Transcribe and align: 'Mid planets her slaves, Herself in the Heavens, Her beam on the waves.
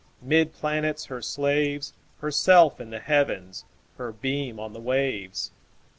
'Mid 0.19 0.51
planets 0.51 1.05
her 1.13 1.21
slaves, 1.21 1.93
Herself 2.21 2.81
in 2.81 2.89
the 2.89 2.97
Heavens, 2.99 3.65
Her 3.99 4.11
beam 4.11 4.59
on 4.59 4.73
the 4.73 4.81
waves. 4.81 5.51